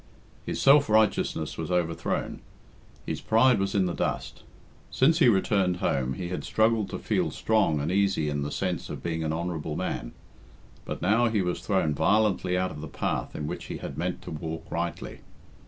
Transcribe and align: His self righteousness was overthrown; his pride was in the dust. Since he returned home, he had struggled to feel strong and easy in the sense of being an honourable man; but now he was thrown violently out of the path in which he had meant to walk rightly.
His 0.47 0.59
self 0.59 0.89
righteousness 0.89 1.59
was 1.59 1.69
overthrown; 1.69 2.39
his 3.05 3.21
pride 3.21 3.59
was 3.59 3.75
in 3.75 3.85
the 3.85 3.93
dust. 3.93 4.41
Since 4.89 5.19
he 5.19 5.29
returned 5.29 5.77
home, 5.77 6.13
he 6.13 6.29
had 6.29 6.43
struggled 6.43 6.89
to 6.89 6.97
feel 6.97 7.29
strong 7.29 7.79
and 7.79 7.91
easy 7.91 8.27
in 8.27 8.41
the 8.41 8.49
sense 8.49 8.89
of 8.89 9.03
being 9.03 9.23
an 9.23 9.31
honourable 9.31 9.75
man; 9.75 10.13
but 10.85 11.03
now 11.03 11.27
he 11.27 11.43
was 11.43 11.61
thrown 11.61 11.93
violently 11.93 12.57
out 12.57 12.71
of 12.71 12.81
the 12.81 12.87
path 12.87 13.35
in 13.35 13.45
which 13.45 13.65
he 13.65 13.77
had 13.77 13.95
meant 13.95 14.23
to 14.23 14.31
walk 14.31 14.65
rightly. 14.71 15.19